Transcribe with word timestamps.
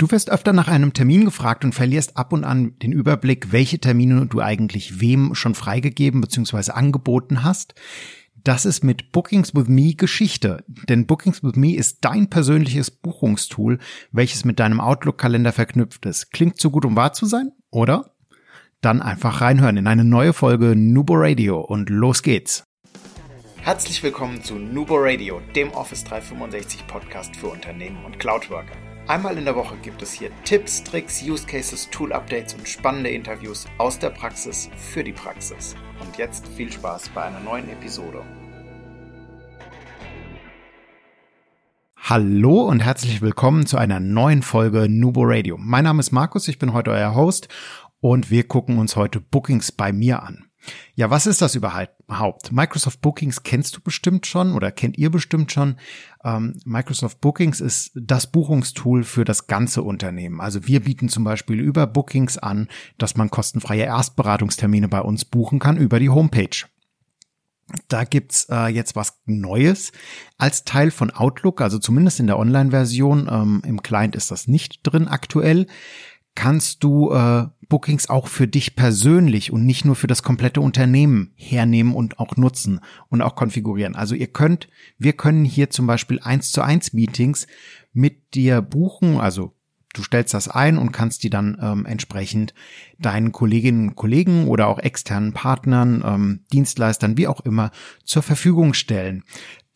Du 0.00 0.10
wirst 0.10 0.30
öfter 0.30 0.54
nach 0.54 0.68
einem 0.68 0.94
Termin 0.94 1.26
gefragt 1.26 1.62
und 1.62 1.74
verlierst 1.74 2.16
ab 2.16 2.32
und 2.32 2.42
an 2.42 2.78
den 2.78 2.90
Überblick, 2.90 3.52
welche 3.52 3.80
Termine 3.80 4.24
du 4.24 4.40
eigentlich 4.40 4.98
wem 5.02 5.34
schon 5.34 5.54
freigegeben 5.54 6.22
bzw. 6.22 6.70
angeboten 6.70 7.44
hast. 7.44 7.74
Das 8.42 8.64
ist 8.64 8.82
mit 8.82 9.12
Bookings 9.12 9.54
with 9.54 9.68
Me 9.68 9.92
Geschichte, 9.92 10.64
denn 10.88 11.06
Bookings 11.06 11.44
with 11.44 11.56
Me 11.56 11.76
ist 11.76 11.98
dein 12.00 12.30
persönliches 12.30 12.90
Buchungstool, 12.90 13.78
welches 14.10 14.46
mit 14.46 14.58
deinem 14.58 14.80
Outlook-Kalender 14.80 15.52
verknüpft 15.52 16.06
ist. 16.06 16.30
Klingt 16.30 16.58
zu 16.58 16.70
gut, 16.70 16.86
um 16.86 16.96
wahr 16.96 17.12
zu 17.12 17.26
sein, 17.26 17.52
oder? 17.68 18.14
Dann 18.80 19.02
einfach 19.02 19.42
reinhören 19.42 19.76
in 19.76 19.86
eine 19.86 20.04
neue 20.04 20.32
Folge 20.32 20.74
Nubo 20.76 21.12
Radio 21.14 21.60
und 21.60 21.90
los 21.90 22.22
geht's. 22.22 22.64
Herzlich 23.58 24.02
willkommen 24.02 24.42
zu 24.42 24.54
Nubo 24.54 24.94
Radio, 24.96 25.42
dem 25.54 25.70
Office 25.72 26.04
365 26.04 26.86
Podcast 26.86 27.36
für 27.36 27.48
Unternehmen 27.48 28.02
und 28.06 28.18
Cloudworker. 28.18 28.89
Einmal 29.10 29.36
in 29.36 29.44
der 29.44 29.56
Woche 29.56 29.76
gibt 29.82 30.02
es 30.02 30.12
hier 30.12 30.30
Tipps, 30.44 30.84
Tricks, 30.84 31.20
Use 31.20 31.44
Cases, 31.44 31.90
Tool 31.90 32.12
Updates 32.12 32.54
und 32.54 32.68
spannende 32.68 33.10
Interviews 33.10 33.66
aus 33.76 33.98
der 33.98 34.10
Praxis 34.10 34.70
für 34.76 35.02
die 35.02 35.10
Praxis. 35.10 35.74
Und 35.98 36.16
jetzt 36.16 36.46
viel 36.46 36.70
Spaß 36.70 37.08
bei 37.08 37.24
einer 37.24 37.40
neuen 37.40 37.68
Episode. 37.70 38.22
Hallo 41.96 42.60
und 42.60 42.78
herzlich 42.78 43.20
willkommen 43.20 43.66
zu 43.66 43.78
einer 43.78 43.98
neuen 43.98 44.42
Folge 44.42 44.88
Nubo 44.88 45.22
Radio. 45.24 45.56
Mein 45.58 45.82
Name 45.82 45.98
ist 45.98 46.12
Markus, 46.12 46.46
ich 46.46 46.60
bin 46.60 46.72
heute 46.72 46.92
euer 46.92 47.16
Host 47.16 47.48
und 47.98 48.30
wir 48.30 48.46
gucken 48.46 48.78
uns 48.78 48.94
heute 48.94 49.18
Bookings 49.20 49.72
bei 49.72 49.92
mir 49.92 50.22
an. 50.22 50.49
Ja, 50.94 51.10
was 51.10 51.26
ist 51.26 51.40
das 51.40 51.54
überhaupt? 51.54 52.52
Microsoft 52.52 53.00
Bookings 53.00 53.42
kennst 53.42 53.76
du 53.76 53.80
bestimmt 53.80 54.26
schon 54.26 54.52
oder 54.52 54.70
kennt 54.70 54.98
ihr 54.98 55.10
bestimmt 55.10 55.52
schon. 55.52 55.76
Ähm, 56.24 56.60
Microsoft 56.64 57.20
Bookings 57.20 57.60
ist 57.60 57.92
das 57.94 58.30
Buchungstool 58.30 59.04
für 59.04 59.24
das 59.24 59.46
ganze 59.46 59.82
Unternehmen. 59.82 60.40
Also 60.40 60.66
wir 60.66 60.80
bieten 60.80 61.08
zum 61.08 61.24
Beispiel 61.24 61.60
über 61.60 61.86
Bookings 61.86 62.38
an, 62.38 62.68
dass 62.98 63.16
man 63.16 63.30
kostenfreie 63.30 63.84
Erstberatungstermine 63.84 64.88
bei 64.88 65.00
uns 65.00 65.24
buchen 65.24 65.58
kann 65.58 65.76
über 65.76 65.98
die 65.98 66.10
Homepage. 66.10 66.66
Da 67.88 68.04
gibt's 68.04 68.48
äh, 68.50 68.66
jetzt 68.66 68.96
was 68.96 69.20
Neues 69.26 69.92
als 70.38 70.64
Teil 70.64 70.90
von 70.90 71.10
Outlook, 71.10 71.60
also 71.60 71.78
zumindest 71.78 72.20
in 72.20 72.26
der 72.26 72.38
Online-Version. 72.38 73.28
Ähm, 73.30 73.62
Im 73.64 73.82
Client 73.82 74.16
ist 74.16 74.30
das 74.30 74.48
nicht 74.48 74.80
drin 74.82 75.08
aktuell 75.08 75.66
kannst 76.40 76.84
du 76.84 77.12
äh, 77.12 77.48
Bookings 77.68 78.08
auch 78.08 78.26
für 78.26 78.48
dich 78.48 78.74
persönlich 78.74 79.52
und 79.52 79.66
nicht 79.66 79.84
nur 79.84 79.94
für 79.94 80.06
das 80.06 80.22
komplette 80.22 80.62
Unternehmen 80.62 81.34
hernehmen 81.36 81.94
und 81.94 82.18
auch 82.18 82.34
nutzen 82.36 82.80
und 83.10 83.20
auch 83.20 83.34
konfigurieren. 83.34 83.94
Also 83.94 84.14
ihr 84.14 84.28
könnt, 84.28 84.66
wir 84.96 85.12
können 85.12 85.44
hier 85.44 85.68
zum 85.68 85.86
Beispiel 85.86 86.18
eins 86.20 86.50
zu 86.50 86.62
eins 86.62 86.94
Meetings 86.94 87.46
mit 87.92 88.32
dir 88.32 88.62
buchen, 88.62 89.20
also 89.20 89.54
du 89.92 90.02
stellst 90.02 90.32
das 90.32 90.48
ein 90.48 90.78
und 90.78 90.92
kannst 90.92 91.24
die 91.24 91.30
dann 91.30 91.58
ähm, 91.60 91.84
entsprechend 91.84 92.54
deinen 92.98 93.32
Kolleginnen 93.32 93.90
und 93.90 93.96
Kollegen 93.96 94.48
oder 94.48 94.68
auch 94.68 94.78
externen 94.78 95.34
Partnern, 95.34 96.02
ähm, 96.06 96.40
Dienstleistern, 96.54 97.18
wie 97.18 97.26
auch 97.26 97.40
immer, 97.40 97.70
zur 98.02 98.22
Verfügung 98.22 98.72
stellen. 98.72 99.24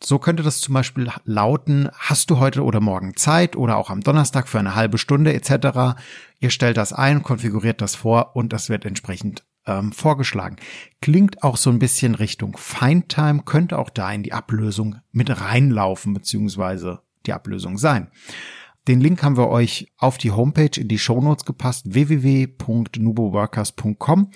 So 0.02 0.18
könnte 0.18 0.42
das 0.42 0.60
zum 0.60 0.74
Beispiel 0.74 1.10
lauten, 1.24 1.88
hast 1.94 2.30
du 2.30 2.38
heute 2.38 2.62
oder 2.62 2.80
morgen 2.80 3.16
Zeit 3.16 3.56
oder 3.56 3.76
auch 3.76 3.90
am 3.90 4.02
Donnerstag 4.02 4.48
für 4.48 4.58
eine 4.58 4.74
halbe 4.74 4.98
Stunde 4.98 5.32
etc. 5.32 5.96
Ihr 6.40 6.50
stellt 6.50 6.76
das 6.76 6.92
ein, 6.92 7.22
konfiguriert 7.22 7.80
das 7.80 7.94
vor 7.94 8.36
und 8.36 8.52
das 8.52 8.68
wird 8.68 8.84
entsprechend 8.84 9.44
ähm, 9.66 9.92
vorgeschlagen. 9.92 10.56
Klingt 11.00 11.42
auch 11.42 11.56
so 11.56 11.70
ein 11.70 11.78
bisschen 11.78 12.14
Richtung 12.14 12.54
Findtime, 12.56 13.42
könnte 13.44 13.78
auch 13.78 13.88
da 13.90 14.12
in 14.12 14.22
die 14.22 14.34
Ablösung 14.34 14.96
mit 15.10 15.40
reinlaufen 15.40 16.12
beziehungsweise 16.12 17.00
die 17.26 17.32
Ablösung 17.32 17.78
sein. 17.78 18.10
Den 18.86 19.00
Link 19.00 19.22
haben 19.22 19.38
wir 19.38 19.48
euch 19.48 19.90
auf 19.96 20.18
die 20.18 20.32
Homepage 20.32 20.78
in 20.78 20.88
die 20.88 20.98
Shownotes 20.98 21.46
gepasst, 21.46 21.94
www.nuboworkers.com. 21.94 24.30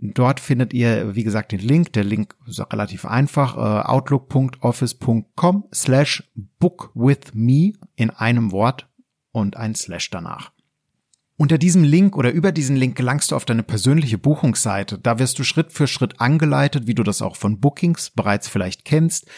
Dort 0.00 0.38
findet 0.38 0.72
ihr, 0.72 1.16
wie 1.16 1.24
gesagt, 1.24 1.50
den 1.50 1.60
Link. 1.60 1.92
Der 1.92 2.04
Link 2.04 2.36
ist 2.46 2.60
auch 2.60 2.72
relativ 2.72 3.04
einfach. 3.04 3.56
Äh, 3.56 3.88
outlook.office.com 3.88 5.64
slash 5.74 6.30
book 6.60 6.92
with 6.94 7.34
me 7.34 7.72
in 7.96 8.10
einem 8.10 8.52
Wort 8.52 8.88
und 9.32 9.56
ein 9.56 9.74
Slash 9.74 10.10
danach. 10.10 10.52
Unter 11.36 11.58
diesem 11.58 11.84
Link 11.84 12.16
oder 12.16 12.32
über 12.32 12.52
diesen 12.52 12.76
Link 12.76 12.96
gelangst 12.96 13.30
du 13.30 13.36
auf 13.36 13.44
deine 13.44 13.62
persönliche 13.62 14.18
Buchungsseite. 14.18 14.98
Da 14.98 15.18
wirst 15.18 15.38
du 15.38 15.44
Schritt 15.44 15.72
für 15.72 15.86
Schritt 15.86 16.20
angeleitet, 16.20 16.86
wie 16.86 16.94
du 16.94 17.02
das 17.02 17.22
auch 17.22 17.36
von 17.36 17.60
Bookings 17.60 18.10
bereits 18.10 18.48
vielleicht 18.48 18.84
kennst 18.84 19.28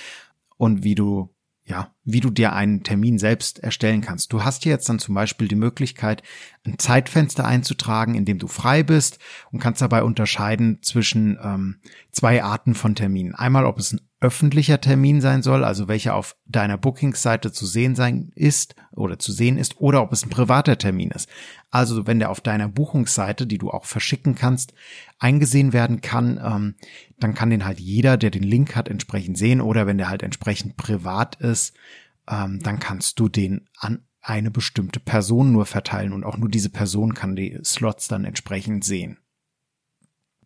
und 0.57 0.83
wie 0.83 0.95
du 0.95 1.31
ja, 1.65 1.95
wie 2.05 2.21
du 2.21 2.31
dir 2.31 2.53
einen 2.53 2.83
Termin 2.83 3.19
selbst 3.19 3.59
erstellen 3.59 4.01
kannst. 4.01 4.33
Du 4.33 4.43
hast 4.43 4.63
hier 4.63 4.73
jetzt 4.73 4.89
dann 4.89 4.99
zum 4.99 5.15
Beispiel 5.15 5.49
die 5.49 5.55
Möglichkeit, 5.55 6.23
ein 6.65 6.79
Zeitfenster 6.79 7.45
einzutragen, 7.45 8.15
in 8.15 8.25
dem 8.25 8.39
du 8.39 8.49
frei 8.49 8.83
bist 8.83 9.19
und 9.53 9.61
kannst 9.61 9.83
dabei 9.83 10.03
unterscheiden 10.03 10.79
zwischen 10.83 11.39
ähm, 11.43 11.81
zwei 12.11 12.43
Arten 12.43 12.75
von 12.75 12.95
Terminen. 12.95 13.35
Einmal, 13.35 13.65
ob 13.65 13.79
es 13.79 13.93
ein 13.93 14.01
öffentlicher 14.21 14.81
Termin 14.81 15.23
sein 15.23 15.43
soll, 15.43 15.65
also 15.65 15.89
welcher 15.89 16.15
auf 16.15 16.37
deiner 16.45 16.77
Bookings-Seite 16.77 17.53
zu 17.53 17.65
sehen 17.65 17.95
sein 17.95 18.31
ist 18.35 18.75
oder 18.93 19.19
zu 19.19 19.33
sehen 19.33 19.57
ist, 19.57 19.81
oder 19.81 20.03
ob 20.03 20.13
es 20.13 20.25
ein 20.25 20.31
privater 20.31 20.77
Termin 20.77 21.11
ist. 21.11 21.29
Also 21.71 22.07
wenn 22.07 22.19
der 22.19 22.31
auf 22.31 22.43
deiner 22.43 22.69
Buchungsseite, 22.69 23.47
die 23.47 23.57
du 23.57 23.71
auch 23.71 23.87
verschicken 23.87 24.35
kannst, 24.35 24.75
eingesehen 25.19 25.73
werden 25.73 26.03
kann, 26.03 26.39
ähm, 26.45 26.75
dann 27.19 27.35
kann 27.35 27.49
den 27.49 27.65
halt 27.65 27.81
jeder, 27.81 28.19
der 28.19 28.31
den 28.31 28.43
Link 28.43 28.77
hat, 28.77 28.89
entsprechend 28.89 29.39
sehen. 29.39 29.63
Oder 29.63 29.87
wenn 29.87 29.97
der 29.97 30.11
halt 30.11 30.23
entsprechend 30.23 30.77
privat 30.77 31.37
ist, 31.37 31.75
ähm, 32.31 32.61
dann 32.63 32.79
kannst 32.79 33.19
du 33.21 33.29
den 33.29 33.69
an 33.77 34.07
eine 34.23 34.51
bestimmte 34.51 35.01
Person 35.01 35.53
nur 35.53 35.67
verteilen 35.67 36.13
und 36.13 36.25
auch 36.25 36.37
nur 36.37 36.49
diese 36.49 36.71
Person 36.71 37.15
kann 37.15 37.37
die 37.37 37.59
Slots 37.65 38.09
dann 38.09 38.25
entsprechend 38.25 38.85
sehen. 38.85 39.19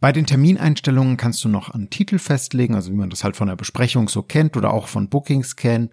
Bei 0.00 0.12
den 0.12 0.26
Termineinstellungen 0.26 1.16
kannst 1.16 1.42
du 1.44 1.48
noch 1.48 1.70
einen 1.70 1.90
Titel 1.90 2.18
festlegen, 2.18 2.74
also 2.74 2.92
wie 2.92 2.96
man 2.96 3.10
das 3.10 3.24
halt 3.24 3.36
von 3.36 3.48
der 3.48 3.56
Besprechung 3.56 4.08
so 4.08 4.22
kennt 4.22 4.56
oder 4.56 4.72
auch 4.72 4.86
von 4.86 5.08
Bookings 5.08 5.56
kennt. 5.56 5.92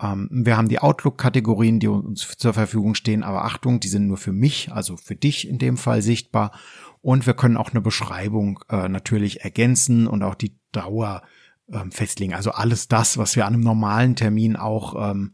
Ähm, 0.00 0.28
wir 0.30 0.56
haben 0.56 0.68
die 0.68 0.78
Outlook-Kategorien, 0.78 1.80
die 1.80 1.88
uns 1.88 2.36
zur 2.36 2.54
Verfügung 2.54 2.94
stehen, 2.94 3.22
aber 3.22 3.44
Achtung, 3.44 3.80
die 3.80 3.88
sind 3.88 4.06
nur 4.06 4.18
für 4.18 4.32
mich, 4.32 4.72
also 4.72 4.96
für 4.96 5.16
dich 5.16 5.48
in 5.48 5.58
dem 5.58 5.76
Fall 5.76 6.02
sichtbar. 6.02 6.52
Und 7.00 7.26
wir 7.26 7.34
können 7.34 7.56
auch 7.56 7.70
eine 7.70 7.80
Beschreibung 7.80 8.60
äh, 8.68 8.88
natürlich 8.88 9.42
ergänzen 9.42 10.06
und 10.06 10.22
auch 10.22 10.34
die 10.34 10.58
Dauer 10.72 11.22
ähm, 11.72 11.92
festlegen. 11.92 12.34
Also 12.34 12.50
alles 12.50 12.88
das, 12.88 13.18
was 13.18 13.36
wir 13.36 13.46
an 13.46 13.54
einem 13.54 13.62
normalen 13.62 14.16
Termin 14.16 14.56
auch 14.56 15.10
ähm, 15.12 15.32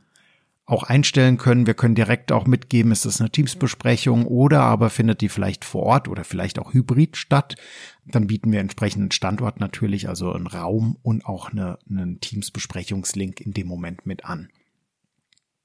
auch 0.64 0.84
einstellen 0.84 1.38
können. 1.38 1.66
Wir 1.66 1.74
können 1.74 1.94
direkt 1.94 2.30
auch 2.30 2.46
mitgeben, 2.46 2.92
ist 2.92 3.04
das 3.04 3.20
eine 3.20 3.30
Teamsbesprechung 3.30 4.26
oder 4.26 4.62
aber 4.62 4.90
findet 4.90 5.20
die 5.20 5.28
vielleicht 5.28 5.64
vor 5.64 5.82
Ort 5.82 6.08
oder 6.08 6.24
vielleicht 6.24 6.58
auch 6.58 6.72
hybrid 6.72 7.16
statt. 7.16 7.56
Dann 8.06 8.28
bieten 8.28 8.52
wir 8.52 8.60
entsprechenden 8.60 9.10
Standort 9.10 9.60
natürlich, 9.60 10.08
also 10.08 10.32
einen 10.32 10.46
Raum 10.46 10.96
und 11.02 11.26
auch 11.26 11.50
eine, 11.50 11.78
einen 11.90 12.20
Teamsbesprechungslink 12.20 13.40
in 13.40 13.52
dem 13.52 13.66
Moment 13.66 14.06
mit 14.06 14.24
an. 14.24 14.48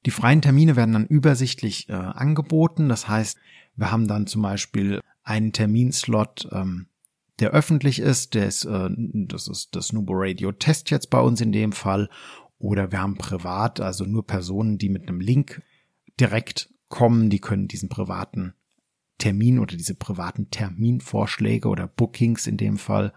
Die 0.06 0.12
freien 0.12 0.42
Termine 0.42 0.76
werden 0.76 0.94
dann 0.94 1.06
übersichtlich 1.06 1.90
äh, 1.90 1.94
angeboten. 1.94 2.90
Das 2.90 3.08
heißt, 3.08 3.38
wir 3.76 3.92
haben 3.92 4.08
dann 4.08 4.26
zum 4.26 4.42
Beispiel 4.42 5.02
einen 5.24 5.54
Terminslot, 5.54 6.50
ähm, 6.52 6.88
der 7.40 7.52
öffentlich 7.52 8.00
ist. 8.00 8.34
Der 8.34 8.48
ist, 8.48 8.66
äh, 8.66 8.90
das 8.98 9.48
ist 9.48 9.76
das 9.76 9.94
Nubo 9.94 10.14
Radio 10.16 10.52
Test 10.52 10.90
jetzt 10.90 11.10
bei 11.10 11.20
uns 11.20 11.42
in 11.42 11.52
dem 11.52 11.72
Fall. 11.72 12.10
Oder 12.60 12.92
wir 12.92 13.00
haben 13.00 13.18
privat, 13.18 13.80
also 13.80 14.06
nur 14.06 14.26
Personen, 14.26 14.78
die 14.78 14.90
mit 14.90 15.04
einem 15.04 15.20
Link 15.20 15.62
direkt 16.20 16.74
kommen, 16.90 17.30
die 17.30 17.40
können 17.40 17.68
diesen 17.68 17.90
privaten 17.90 18.54
Termin 19.18 19.60
oder 19.60 19.76
diese 19.76 19.96
privaten 19.96 20.50
Terminvorschläge 20.50 21.68
oder 21.68 21.88
Bookings 21.88 22.48
in 22.48 22.58
dem 22.58 22.78
Fall 22.78 23.14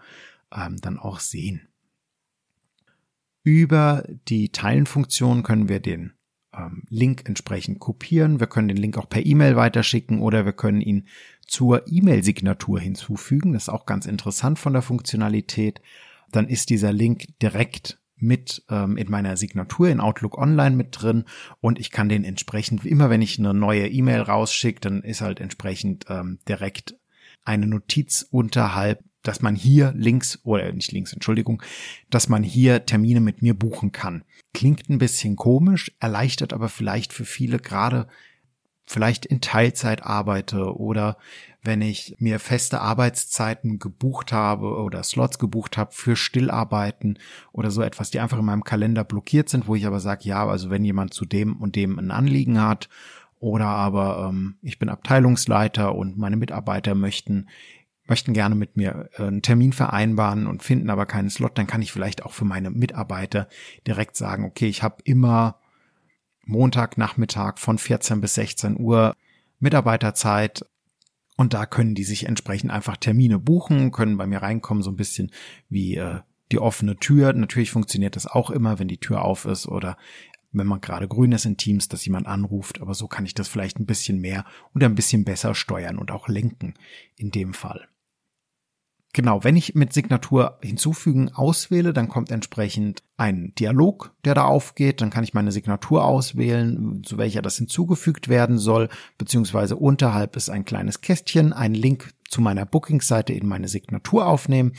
ähm, 0.53 0.77
dann 0.81 0.99
auch 0.99 1.19
sehen. 1.19 1.67
Über 3.43 4.03
die 4.27 4.49
Teilenfunktion 4.49 5.43
können 5.43 5.69
wir 5.69 5.79
den 5.79 6.13
ähm, 6.53 6.83
Link 6.89 7.27
entsprechend 7.27 7.79
kopieren. 7.79 8.39
Wir 8.39 8.47
können 8.47 8.67
den 8.67 8.77
Link 8.77 8.97
auch 8.97 9.09
per 9.09 9.25
E-Mail 9.25 9.55
weiterschicken 9.55 10.19
oder 10.19 10.45
wir 10.45 10.53
können 10.53 10.81
ihn 10.81 11.07
zur 11.51 11.83
E-Mail-Signatur 11.85 12.79
hinzufügen. 12.79 13.51
Das 13.51 13.63
ist 13.63 13.69
auch 13.69 13.85
ganz 13.85 14.05
interessant 14.05 14.57
von 14.57 14.71
der 14.71 14.81
Funktionalität. 14.81 15.81
Dann 16.31 16.47
ist 16.47 16.69
dieser 16.69 16.93
Link 16.93 17.27
direkt 17.41 17.99
mit 18.15 18.63
ähm, 18.69 18.95
in 18.95 19.11
meiner 19.11 19.35
Signatur 19.35 19.89
in 19.89 19.99
Outlook 19.99 20.37
Online 20.37 20.77
mit 20.77 20.89
drin 20.91 21.25
und 21.59 21.77
ich 21.77 21.91
kann 21.91 22.07
den 22.07 22.23
entsprechend, 22.23 22.85
immer 22.85 23.09
wenn 23.09 23.21
ich 23.21 23.37
eine 23.37 23.53
neue 23.53 23.89
E-Mail 23.89 24.21
rausschicke, 24.21 24.79
dann 24.79 25.03
ist 25.03 25.19
halt 25.19 25.41
entsprechend 25.41 26.05
ähm, 26.07 26.39
direkt 26.47 26.95
eine 27.43 27.67
Notiz 27.67 28.25
unterhalb, 28.31 29.03
dass 29.21 29.41
man 29.41 29.55
hier 29.55 29.91
links 29.93 30.39
oder 30.43 30.71
nicht 30.71 30.93
links, 30.93 31.11
Entschuldigung, 31.11 31.61
dass 32.09 32.29
man 32.29 32.43
hier 32.43 32.85
Termine 32.85 33.19
mit 33.19 33.41
mir 33.41 33.55
buchen 33.55 33.91
kann. 33.91 34.23
Klingt 34.53 34.89
ein 34.89 34.99
bisschen 34.99 35.35
komisch, 35.35 35.91
erleichtert 35.99 36.53
aber 36.53 36.69
vielleicht 36.69 37.11
für 37.11 37.25
viele 37.25 37.59
gerade 37.59 38.07
vielleicht 38.91 39.25
in 39.25 39.41
Teilzeit 39.41 40.03
arbeite 40.03 40.75
oder 40.77 41.17
wenn 41.63 41.81
ich 41.81 42.15
mir 42.19 42.39
feste 42.39 42.81
Arbeitszeiten 42.81 43.79
gebucht 43.79 44.33
habe 44.33 44.75
oder 44.75 45.03
Slots 45.03 45.39
gebucht 45.39 45.77
habe 45.77 45.91
für 45.93 46.15
Stillarbeiten 46.15 47.19
oder 47.51 47.71
so 47.71 47.81
etwas, 47.81 48.11
die 48.11 48.19
einfach 48.19 48.39
in 48.39 48.45
meinem 48.45 48.63
Kalender 48.63 49.03
blockiert 49.03 49.49
sind, 49.49 49.67
wo 49.67 49.75
ich 49.75 49.85
aber 49.85 49.99
sage, 49.99 50.23
ja, 50.23 50.45
also 50.45 50.69
wenn 50.69 50.83
jemand 50.83 51.13
zu 51.13 51.25
dem 51.25 51.57
und 51.57 51.75
dem 51.75 51.99
ein 51.99 52.11
Anliegen 52.11 52.61
hat 52.61 52.89
Oder 53.39 53.67
aber 53.67 54.29
ähm, 54.29 54.57
ich 54.61 54.77
bin 54.77 54.89
Abteilungsleiter 54.89 55.95
und 55.95 56.17
meine 56.17 56.37
Mitarbeiter 56.37 56.93
möchten 56.93 57.47
möchten 58.07 58.33
gerne 58.33 58.55
mit 58.55 58.75
mir 58.75 59.09
äh, 59.17 59.23
einen 59.23 59.41
Termin 59.41 59.71
vereinbaren 59.73 60.47
und 60.47 60.63
finden 60.63 60.89
aber 60.89 61.05
keinen 61.05 61.29
Slot, 61.29 61.57
dann 61.57 61.67
kann 61.67 61.81
ich 61.81 61.91
vielleicht 61.91 62.25
auch 62.25 62.33
für 62.33 62.45
meine 62.45 62.69
Mitarbeiter 62.69 63.47
direkt 63.87 64.17
sagen, 64.17 64.43
okay, 64.43 64.67
ich 64.67 64.83
habe 64.83 64.97
immer 65.05 65.60
Montagnachmittag 66.45 67.57
von 67.57 67.77
14 67.77 68.21
bis 68.21 68.35
16 68.35 68.79
Uhr 68.79 69.15
Mitarbeiterzeit 69.59 70.65
und 71.37 71.53
da 71.53 71.65
können 71.65 71.95
die 71.95 72.03
sich 72.03 72.27
entsprechend 72.27 72.71
einfach 72.71 72.97
Termine 72.97 73.39
buchen, 73.39 73.91
können 73.91 74.17
bei 74.17 74.27
mir 74.27 74.41
reinkommen, 74.41 74.83
so 74.83 74.91
ein 74.91 74.95
bisschen 74.95 75.31
wie 75.69 75.95
äh, 75.95 76.19
die 76.51 76.59
offene 76.59 76.97
Tür. 76.97 77.33
Natürlich 77.33 77.71
funktioniert 77.71 78.15
das 78.15 78.27
auch 78.27 78.49
immer, 78.51 78.79
wenn 78.79 78.87
die 78.87 78.99
Tür 78.99 79.23
auf 79.23 79.45
ist 79.45 79.67
oder 79.67 79.97
wenn 80.51 80.67
man 80.67 80.81
gerade 80.81 81.07
grün 81.07 81.31
ist 81.31 81.45
in 81.45 81.57
Teams, 81.57 81.87
dass 81.87 82.05
jemand 82.05 82.27
anruft, 82.27 82.81
aber 82.81 82.93
so 82.93 83.07
kann 83.07 83.25
ich 83.25 83.33
das 83.33 83.47
vielleicht 83.47 83.79
ein 83.79 83.85
bisschen 83.85 84.19
mehr 84.19 84.45
und 84.73 84.83
ein 84.83 84.95
bisschen 84.95 85.23
besser 85.23 85.55
steuern 85.55 85.97
und 85.97 86.11
auch 86.11 86.27
lenken 86.27 86.73
in 87.15 87.31
dem 87.31 87.53
Fall. 87.53 87.87
Genau, 89.13 89.43
wenn 89.43 89.57
ich 89.57 89.75
mit 89.75 89.91
Signatur 89.91 90.57
hinzufügen 90.61 91.33
auswähle, 91.33 91.91
dann 91.91 92.07
kommt 92.07 92.31
entsprechend 92.31 93.03
ein 93.17 93.53
Dialog, 93.59 94.15
der 94.23 94.35
da 94.35 94.45
aufgeht. 94.45 95.01
Dann 95.01 95.09
kann 95.09 95.25
ich 95.25 95.33
meine 95.33 95.51
Signatur 95.51 96.05
auswählen, 96.05 97.03
zu 97.03 97.17
welcher 97.17 97.41
das 97.41 97.57
hinzugefügt 97.57 98.29
werden 98.29 98.57
soll, 98.57 98.87
beziehungsweise 99.17 99.75
unterhalb 99.75 100.37
ist 100.37 100.49
ein 100.49 100.63
kleines 100.63 101.01
Kästchen, 101.01 101.51
ein 101.51 101.73
Link 101.73 102.13
zu 102.29 102.39
meiner 102.41 102.65
Bookingseite 102.65 103.33
in 103.33 103.47
meine 103.47 103.67
Signatur 103.67 104.25
aufnehmen 104.27 104.71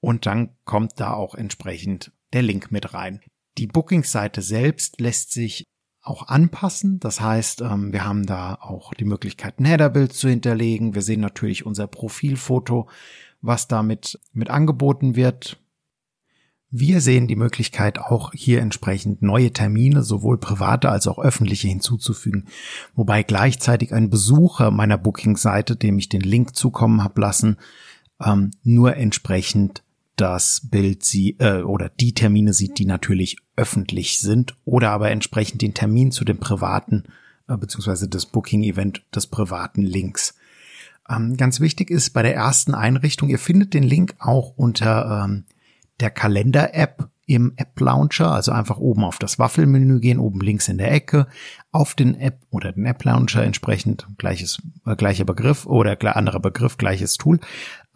und 0.00 0.24
dann 0.24 0.50
kommt 0.64 0.98
da 1.00 1.12
auch 1.12 1.34
entsprechend 1.34 2.12
der 2.32 2.42
Link 2.42 2.72
mit 2.72 2.94
rein. 2.94 3.20
Die 3.58 3.66
Bookingseite 3.66 4.40
selbst 4.40 5.00
lässt 5.00 5.32
sich 5.32 5.64
auch 6.02 6.28
anpassen. 6.28 7.00
Das 7.00 7.20
heißt, 7.20 7.62
ähm, 7.62 7.92
wir 7.92 8.04
haben 8.04 8.26
da 8.26 8.54
auch 8.54 8.92
die 8.94 9.06
Möglichkeit, 9.06 9.58
ein 9.58 9.64
Headerbild 9.64 10.12
zu 10.12 10.28
hinterlegen. 10.28 10.94
Wir 10.94 11.02
sehen 11.02 11.20
natürlich 11.20 11.64
unser 11.64 11.86
Profilfoto 11.86 12.88
was 13.44 13.68
damit 13.68 14.18
mit 14.32 14.50
angeboten 14.50 15.16
wird. 15.16 15.58
Wir 16.70 17.00
sehen 17.00 17.28
die 17.28 17.36
Möglichkeit 17.36 17.98
auch 17.98 18.32
hier 18.32 18.60
entsprechend 18.60 19.22
neue 19.22 19.52
Termine, 19.52 20.02
sowohl 20.02 20.38
private 20.38 20.88
als 20.88 21.06
auch 21.06 21.18
öffentliche 21.18 21.68
hinzuzufügen, 21.68 22.48
wobei 22.96 23.22
gleichzeitig 23.22 23.94
ein 23.94 24.10
Besucher 24.10 24.72
meiner 24.72 24.98
Booking-Seite, 24.98 25.76
dem 25.76 25.98
ich 25.98 26.08
den 26.08 26.22
Link 26.22 26.56
zukommen 26.56 27.04
habe 27.04 27.20
lassen, 27.20 27.58
ähm, 28.20 28.50
nur 28.64 28.96
entsprechend 28.96 29.84
das 30.16 30.68
Bild 30.68 31.04
sie 31.04 31.36
äh, 31.38 31.62
oder 31.62 31.88
die 31.88 32.14
Termine 32.14 32.52
sieht, 32.52 32.78
die 32.78 32.86
natürlich 32.86 33.36
öffentlich 33.56 34.20
sind, 34.20 34.56
oder 34.64 34.90
aber 34.90 35.10
entsprechend 35.10 35.62
den 35.62 35.74
Termin 35.74 36.10
zu 36.10 36.24
dem 36.24 36.38
privaten 36.38 37.04
äh, 37.48 37.56
beziehungsweise 37.56 38.08
das 38.08 38.26
Booking-Event 38.26 39.04
des 39.14 39.26
privaten 39.26 39.82
Links. 39.82 40.34
Ähm, 41.08 41.36
ganz 41.36 41.60
wichtig 41.60 41.90
ist 41.90 42.10
bei 42.10 42.22
der 42.22 42.34
ersten 42.34 42.74
Einrichtung, 42.74 43.28
ihr 43.28 43.38
findet 43.38 43.74
den 43.74 43.82
Link 43.82 44.14
auch 44.18 44.54
unter 44.56 45.24
ähm, 45.24 45.44
der 46.00 46.10
Kalender-App 46.10 47.10
im 47.26 47.54
App-Launcher, 47.56 48.30
also 48.30 48.52
einfach 48.52 48.76
oben 48.76 49.04
auf 49.04 49.18
das 49.18 49.38
Waffelmenü 49.38 50.00
gehen, 50.00 50.18
oben 50.18 50.40
links 50.40 50.68
in 50.68 50.78
der 50.78 50.92
Ecke, 50.92 51.26
auf 51.72 51.94
den 51.94 52.14
App 52.20 52.40
oder 52.50 52.72
den 52.72 52.84
App-Launcher 52.84 53.42
entsprechend, 53.42 54.06
gleiches, 54.18 54.60
äh, 54.86 54.94
gleicher 54.94 55.24
Begriff 55.24 55.64
oder 55.66 55.96
anderer 56.16 56.40
Begriff, 56.40 56.76
gleiches 56.76 57.16
Tool, 57.16 57.40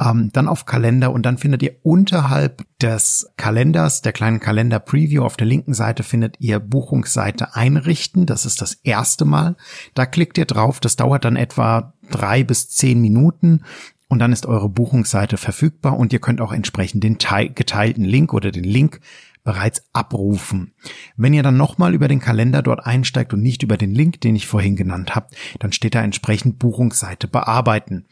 ähm, 0.01 0.31
dann 0.33 0.49
auf 0.49 0.65
Kalender 0.65 1.13
und 1.13 1.27
dann 1.27 1.37
findet 1.37 1.63
ihr 1.63 1.77
unterhalb 1.83 2.65
des 2.81 3.31
Kalenders, 3.37 4.01
der 4.01 4.13
kleinen 4.13 4.41
Kalender-Preview 4.41 5.23
auf 5.23 5.37
der 5.37 5.47
linken 5.47 5.75
Seite 5.75 6.03
findet 6.03 6.37
ihr 6.41 6.59
Buchungsseite 6.59 7.55
einrichten, 7.55 8.25
das 8.25 8.47
ist 8.47 8.63
das 8.63 8.75
erste 8.75 9.27
Mal, 9.27 9.57
da 9.95 10.07
klickt 10.07 10.39
ihr 10.39 10.47
drauf, 10.47 10.81
das 10.81 10.97
dauert 10.97 11.25
dann 11.25 11.37
etwa 11.37 11.93
drei 12.11 12.45
bis 12.45 12.71
zehn 12.71 13.01
Minuten 13.01 13.65
und 14.09 14.19
dann 14.19 14.33
ist 14.33 14.47
eure 14.47 14.69
Buchungsseite 14.69 15.37
verfügbar 15.37 15.97
und 15.99 16.13
ihr 16.13 16.19
könnt 16.19 16.41
auch 16.41 16.53
entsprechend 16.53 17.05
den 17.05 17.19
geteilten 17.19 18.05
Link 18.05 18.33
oder 18.33 18.51
den 18.51 18.65
Link 18.65 19.01
bereits 19.45 19.83
abrufen. 19.95 20.73
Wenn 21.17 21.33
ihr 21.33 21.43
dann 21.43 21.57
nochmal 21.57 21.95
über 21.95 22.07
den 22.07 22.21
Kalender 22.21 22.61
dort 22.61 22.85
einsteigt 22.85 23.33
und 23.33 23.41
nicht 23.41 23.63
über 23.63 23.79
den 23.79 23.95
Link, 23.95 24.21
den 24.21 24.37
ich 24.37 24.47
vorhin 24.47 24.77
genannt 24.77 25.15
habe, 25.15 25.29
dann 25.59 25.73
steht 25.73 25.95
da 25.95 26.03
entsprechend 26.03 26.59
Buchungsseite 26.59 27.29
bearbeiten. 27.29 28.07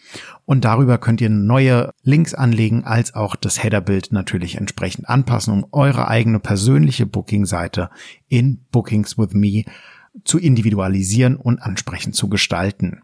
Und 0.47 0.65
darüber 0.65 0.97
könnt 0.97 1.21
ihr 1.21 1.29
neue 1.29 1.91
Links 2.03 2.33
anlegen, 2.33 2.85
als 2.85 3.15
auch 3.15 3.37
das 3.37 3.63
Headerbild 3.63 4.13
natürlich 4.13 4.57
entsprechend 4.57 5.11
anpassen, 5.11 5.53
um 5.53 5.67
eure 5.73 6.09
eigene 6.09 6.41
persönliche 6.41 7.05
Bookingseite 7.05 7.91
in 8.29 8.65
Bookings 8.71 9.19
with 9.19 9.35
Me 9.35 9.65
zu 10.25 10.39
individualisieren 10.39 11.37
und 11.37 11.61
ansprechend 11.61 12.15
zu 12.15 12.31
gestalten. 12.31 13.03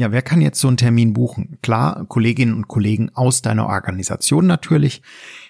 Ja, 0.00 0.12
wer 0.12 0.22
kann 0.22 0.40
jetzt 0.40 0.58
so 0.58 0.66
einen 0.66 0.78
Termin 0.78 1.12
buchen? 1.12 1.58
Klar, 1.60 2.06
Kolleginnen 2.06 2.54
und 2.54 2.68
Kollegen 2.68 3.10
aus 3.12 3.42
deiner 3.42 3.66
Organisation 3.66 4.46
natürlich 4.46 5.02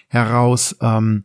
heraus, 0.09 0.75
ähm, 0.81 1.23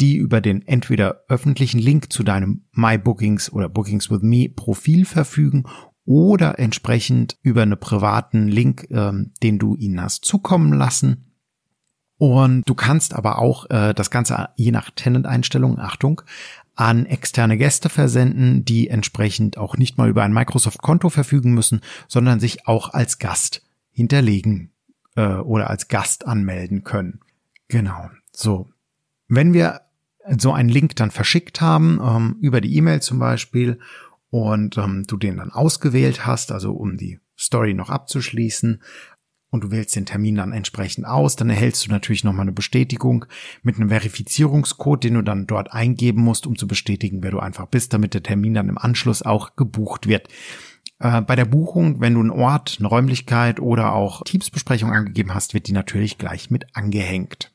die 0.00 0.14
über 0.14 0.40
den 0.40 0.64
entweder 0.64 1.24
öffentlichen 1.28 1.80
Link 1.80 2.12
zu 2.12 2.22
deinem 2.22 2.62
My 2.70 2.96
Bookings 2.96 3.52
oder 3.52 3.68
Bookings 3.68 4.12
with 4.12 4.22
Me 4.22 4.48
Profil 4.48 5.06
verfügen 5.06 5.64
oder 6.04 6.60
entsprechend 6.60 7.36
über 7.42 7.62
einen 7.62 7.80
privaten 7.80 8.46
Link, 8.46 8.86
ähm, 8.92 9.32
den 9.42 9.58
du 9.58 9.74
ihnen 9.74 10.00
hast 10.00 10.24
zukommen 10.24 10.72
lassen. 10.72 11.34
Und 12.16 12.68
du 12.68 12.76
kannst 12.76 13.12
aber 13.12 13.40
auch 13.40 13.68
äh, 13.70 13.92
das 13.92 14.12
Ganze 14.12 14.50
je 14.54 14.70
nach 14.70 14.90
Tenant-Einstellung, 14.90 15.80
Achtung, 15.80 16.22
an 16.78 17.06
externe 17.06 17.58
Gäste 17.58 17.88
versenden, 17.88 18.64
die 18.64 18.88
entsprechend 18.88 19.58
auch 19.58 19.76
nicht 19.76 19.98
mal 19.98 20.08
über 20.08 20.22
ein 20.22 20.32
Microsoft-Konto 20.32 21.10
verfügen 21.10 21.52
müssen, 21.52 21.80
sondern 22.06 22.38
sich 22.38 22.68
auch 22.68 22.94
als 22.94 23.18
Gast 23.18 23.62
hinterlegen 23.90 24.70
äh, 25.16 25.26
oder 25.34 25.70
als 25.70 25.88
Gast 25.88 26.26
anmelden 26.26 26.84
können. 26.84 27.20
Genau. 27.66 28.10
So. 28.32 28.70
Wenn 29.26 29.52
wir 29.52 29.80
so 30.38 30.52
einen 30.52 30.68
Link 30.68 30.94
dann 30.94 31.10
verschickt 31.10 31.60
haben, 31.60 32.00
ähm, 32.00 32.36
über 32.40 32.60
die 32.60 32.76
E-Mail 32.76 33.02
zum 33.02 33.18
Beispiel, 33.18 33.80
und 34.30 34.76
ähm, 34.76 35.04
du 35.06 35.16
den 35.16 35.38
dann 35.38 35.50
ausgewählt 35.50 36.26
hast, 36.26 36.52
also 36.52 36.72
um 36.72 36.96
die 36.96 37.18
Story 37.36 37.74
noch 37.74 37.90
abzuschließen, 37.90 38.82
und 39.50 39.64
du 39.64 39.70
wählst 39.70 39.96
den 39.96 40.06
Termin 40.06 40.36
dann 40.36 40.52
entsprechend 40.52 41.06
aus, 41.06 41.36
dann 41.36 41.50
erhältst 41.50 41.86
du 41.86 41.90
natürlich 41.90 42.24
nochmal 42.24 42.42
eine 42.42 42.52
Bestätigung 42.52 43.24
mit 43.62 43.76
einem 43.76 43.88
Verifizierungscode, 43.88 45.04
den 45.04 45.14
du 45.14 45.22
dann 45.22 45.46
dort 45.46 45.72
eingeben 45.72 46.22
musst, 46.22 46.46
um 46.46 46.56
zu 46.56 46.66
bestätigen, 46.66 47.22
wer 47.22 47.30
du 47.30 47.38
einfach 47.38 47.66
bist, 47.66 47.92
damit 47.92 48.14
der 48.14 48.22
Termin 48.22 48.54
dann 48.54 48.68
im 48.68 48.78
Anschluss 48.78 49.22
auch 49.22 49.56
gebucht 49.56 50.06
wird. 50.06 50.28
Äh, 50.98 51.22
bei 51.22 51.36
der 51.36 51.44
Buchung, 51.44 52.00
wenn 52.00 52.14
du 52.14 52.20
einen 52.20 52.30
Ort, 52.30 52.76
eine 52.78 52.88
Räumlichkeit 52.88 53.60
oder 53.60 53.94
auch 53.94 54.22
Teamsbesprechung 54.24 54.92
angegeben 54.92 55.34
hast, 55.34 55.54
wird 55.54 55.66
die 55.66 55.72
natürlich 55.72 56.18
gleich 56.18 56.50
mit 56.50 56.66
angehängt. 56.76 57.52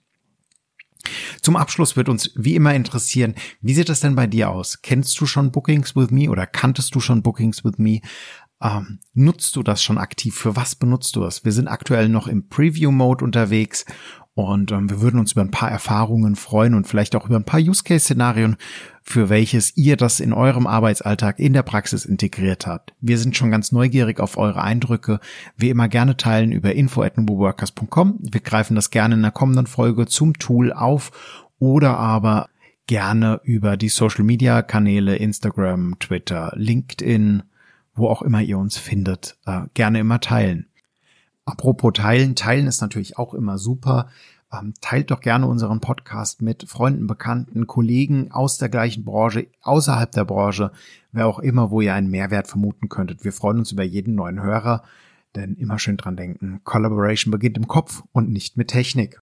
Zum 1.42 1.58
Abschluss 1.58 1.98
wird 1.98 2.08
uns 2.08 2.32
wie 2.36 2.56
immer 2.56 2.74
interessieren, 2.74 3.36
wie 3.62 3.74
sieht 3.74 3.90
das 3.90 4.00
denn 4.00 4.16
bei 4.16 4.26
dir 4.26 4.50
aus? 4.50 4.82
Kennst 4.82 5.20
du 5.20 5.26
schon 5.26 5.52
Bookings 5.52 5.96
with 5.96 6.12
Me 6.12 6.30
oder 6.30 6.48
kanntest 6.48 6.96
du 6.96 7.02
schon 7.02 7.22
Bookings 7.22 7.66
with 7.66 7.78
Me? 7.78 8.00
Ähm, 8.64 9.00
nutzt 9.14 9.56
du 9.56 9.64
das 9.64 9.84
schon 9.84 9.98
aktiv? 9.98 10.36
Für 10.36 10.56
was 10.56 10.76
benutzt 10.76 11.16
du 11.16 11.20
das? 11.20 11.44
Wir 11.44 11.52
sind 11.52 11.68
aktuell 11.68 12.08
noch 12.08 12.28
im 12.28 12.48
Preview-Mode 12.48 13.26
unterwegs 13.26 13.86
und 14.36 14.72
ähm, 14.72 14.90
wir 14.90 15.02
würden 15.02 15.20
uns 15.20 15.34
über 15.34 15.42
ein 15.42 15.52
paar 15.52 15.70
Erfahrungen 15.70 16.36
freuen 16.36 16.74
und 16.74 16.88
vielleicht 16.88 17.16
auch 17.16 17.26
über 17.26 17.36
ein 17.36 17.44
paar 17.44 17.60
Use-Case-Szenarien, 17.60 18.56
für 19.04 19.30
welches 19.30 19.76
ihr 19.78 19.98
das 19.98 20.20
in 20.20 20.34
eurem 20.34 20.66
Arbeitsalltag 20.66 21.40
in 21.40 21.54
der 21.54 21.62
Praxis 21.62 22.06
integriert 22.06 22.66
habt. 22.66 22.94
Wir 23.00 23.20
sind 23.20 23.36
schon 23.36 23.52
ganz 23.52 23.72
neugierig 23.72 24.20
auf 24.20 24.38
eure 24.38 24.64
Eindrücke. 24.64 25.20
Wie 25.58 25.70
immer 25.70 25.88
gerne 25.88 26.18
teilen 26.18 26.52
über 26.52 26.74
info.nuboworkers.com. 26.74 28.20
Wir 28.22 28.42
greifen 28.42 28.76
das 28.76 28.90
gerne 28.90 29.16
in 29.16 29.22
der 29.22 29.32
kommenden 29.32 29.68
Folge 29.68 30.08
zum 30.08 30.40
Tool 30.40 30.72
auf 30.72 31.12
oder 31.60 31.98
aber 31.98 32.48
gerne 32.88 33.40
über 33.44 33.78
die 33.78 33.90
Social-Media-Kanäle 33.90 35.16
Instagram, 35.18 36.00
Twitter, 36.00 36.54
LinkedIn, 36.56 37.44
wo 37.96 38.08
auch 38.08 38.22
immer 38.22 38.42
ihr 38.42 38.58
uns 38.58 38.78
findet, 38.78 39.38
äh, 39.46 39.62
gerne 39.74 40.00
immer 40.00 40.20
teilen. 40.20 40.68
Apropos 41.46 41.94
teilen, 41.94 42.36
teilen 42.36 42.68
ist 42.68 42.82
natürlich 42.82 43.18
auch 43.18 43.34
immer 43.34 43.58
super. 43.58 44.08
Ähm, 44.52 44.74
teilt 44.82 45.12
doch 45.12 45.20
gerne 45.20 45.48
unseren 45.48 45.82
Podcast 45.82 46.42
mit 46.42 46.70
Freunden, 46.70 47.08
Bekannten, 47.08 47.68
Kollegen 47.68 48.32
aus 48.32 48.58
der 48.58 48.70
gleichen 48.70 49.04
Branche, 49.04 49.48
außerhalb 49.62 50.12
der 50.12 50.26
Branche, 50.26 50.72
wer 51.12 51.28
auch 51.28 51.40
immer, 51.40 51.72
wo 51.72 51.82
ihr 51.82 51.94
einen 51.94 52.10
Mehrwert 52.10 52.48
vermuten 52.48 52.88
könntet. 52.88 53.24
Wir 53.24 53.34
freuen 53.34 53.60
uns 53.60 53.72
über 53.72 53.84
jeden 53.84 54.16
neuen 54.16 54.42
Hörer, 54.42 54.84
denn 55.36 55.56
immer 55.56 55.80
schön 55.80 55.98
dran 55.98 56.16
denken, 56.16 56.62
Collaboration 56.64 57.32
beginnt 57.32 57.58
im 57.58 57.68
Kopf 57.68 58.04
und 58.12 58.30
nicht 58.30 58.56
mit 58.56 58.68
Technik. 58.70 59.22